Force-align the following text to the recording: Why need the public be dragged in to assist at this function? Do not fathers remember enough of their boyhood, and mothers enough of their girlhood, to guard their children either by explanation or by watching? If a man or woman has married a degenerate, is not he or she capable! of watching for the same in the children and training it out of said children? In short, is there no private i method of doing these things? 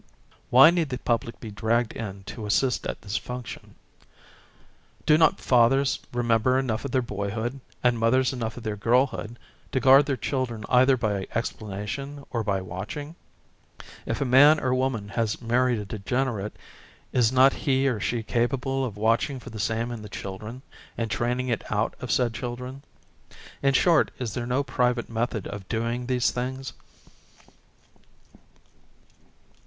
Why 0.49 0.71
need 0.71 0.89
the 0.89 0.97
public 0.97 1.39
be 1.39 1.51
dragged 1.51 1.93
in 1.93 2.23
to 2.23 2.47
assist 2.47 2.87
at 2.87 3.03
this 3.03 3.17
function? 3.17 3.75
Do 5.05 5.15
not 5.15 5.39
fathers 5.39 5.99
remember 6.11 6.57
enough 6.57 6.83
of 6.83 6.89
their 6.89 7.03
boyhood, 7.03 7.59
and 7.83 7.99
mothers 7.99 8.33
enough 8.33 8.57
of 8.57 8.63
their 8.63 8.75
girlhood, 8.75 9.37
to 9.71 9.79
guard 9.79 10.07
their 10.07 10.17
children 10.17 10.65
either 10.69 10.97
by 10.97 11.27
explanation 11.35 12.25
or 12.31 12.43
by 12.43 12.61
watching? 12.61 13.13
If 14.07 14.19
a 14.21 14.25
man 14.25 14.59
or 14.59 14.73
woman 14.73 15.09
has 15.09 15.39
married 15.39 15.77
a 15.77 15.85
degenerate, 15.85 16.55
is 17.13 17.31
not 17.31 17.53
he 17.53 17.87
or 17.87 17.99
she 17.99 18.23
capable! 18.23 18.83
of 18.83 18.97
watching 18.97 19.39
for 19.39 19.51
the 19.51 19.59
same 19.59 19.91
in 19.91 20.01
the 20.01 20.09
children 20.09 20.63
and 20.97 21.11
training 21.11 21.47
it 21.49 21.63
out 21.71 21.93
of 22.01 22.11
said 22.11 22.33
children? 22.33 22.81
In 23.61 23.75
short, 23.75 24.09
is 24.17 24.33
there 24.33 24.47
no 24.47 24.63
private 24.63 25.11
i 25.11 25.13
method 25.13 25.45
of 25.45 25.69
doing 25.69 26.07
these 26.07 26.31
things? 26.31 26.73